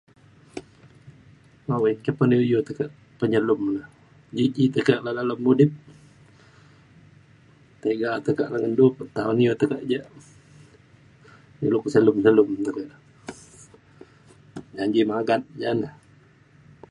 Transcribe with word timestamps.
awai 1.73 1.91
engke 1.95 2.11
pe 2.15 2.21
un 2.25 2.33
iu 2.35 2.43
iu 2.49 2.57
penyelum 3.19 3.61
le. 3.75 3.81
ji 4.35 4.43
ji 4.55 4.63
tekak 4.75 4.99
le 5.05 5.09
dalem 5.17 5.39
mudip 5.45 5.71
tiga 7.81 8.09
tekak 8.25 8.49
le 8.51 8.57
ngan 8.57 8.75
du 8.79 8.85
pe 8.97 9.03
taun 9.15 9.37
iu 9.43 9.53
tekak 9.61 9.81
ja 9.91 10.01
ilu 11.65 11.77
ke 11.83 11.89
selum 11.93 12.17
selum 12.25 12.49
te 12.65 12.69
ke. 12.77 12.83
janji 14.75 15.01
magat 15.09 15.41
ja 15.61 15.69
na. 15.81 15.89